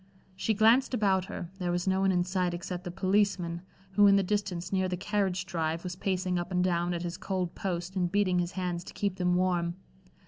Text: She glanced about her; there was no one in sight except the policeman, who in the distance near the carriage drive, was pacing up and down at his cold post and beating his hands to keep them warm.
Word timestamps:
She 0.35 0.55
glanced 0.55 0.95
about 0.95 1.25
her; 1.25 1.51
there 1.59 1.71
was 1.71 1.87
no 1.87 2.01
one 2.01 2.11
in 2.11 2.23
sight 2.23 2.55
except 2.55 2.85
the 2.85 2.89
policeman, 2.89 3.61
who 3.91 4.07
in 4.07 4.15
the 4.15 4.23
distance 4.23 4.73
near 4.73 4.89
the 4.89 4.97
carriage 4.97 5.45
drive, 5.45 5.83
was 5.83 5.95
pacing 5.95 6.39
up 6.39 6.51
and 6.51 6.63
down 6.63 6.95
at 6.95 7.03
his 7.03 7.17
cold 7.17 7.53
post 7.53 7.95
and 7.95 8.11
beating 8.11 8.39
his 8.39 8.53
hands 8.53 8.83
to 8.85 8.93
keep 8.95 9.17
them 9.17 9.35
warm. 9.35 9.75